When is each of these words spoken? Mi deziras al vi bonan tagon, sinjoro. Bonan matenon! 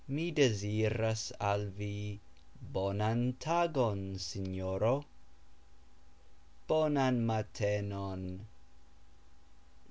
Mi 0.07 0.31
deziras 0.31 1.31
al 1.39 1.67
vi 1.67 2.19
bonan 2.59 3.33
tagon, 3.37 4.15
sinjoro. 4.17 5.05
Bonan 6.67 7.19
matenon! 7.23 8.47